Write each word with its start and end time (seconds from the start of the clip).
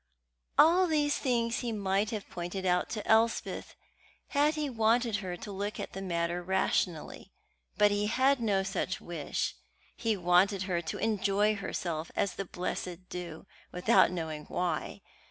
All 0.57 0.87
these 0.87 1.19
things 1.19 1.59
he 1.59 1.71
might 1.71 2.09
have 2.09 2.27
pointed 2.27 2.65
out 2.65 2.89
to 2.89 3.07
Elspeth 3.07 3.75
had 4.29 4.55
he 4.55 4.67
wanted 4.67 5.17
her 5.17 5.37
to 5.37 5.51
look 5.51 5.79
at 5.79 5.93
the 5.93 6.01
matter 6.01 6.41
rationally, 6.41 7.31
but 7.77 7.91
he 7.91 8.07
had 8.07 8.41
no 8.41 8.63
such 8.63 8.99
wish. 8.99 9.55
He 9.95 10.17
wanted 10.17 10.63
her 10.63 10.81
to 10.81 10.97
enjoy 10.97 11.53
herself 11.53 12.09
as 12.15 12.33
the 12.33 12.45
blessed 12.45 13.09
do, 13.09 13.45
without 13.71 14.09
knowing 14.09 14.45
why. 14.45 15.01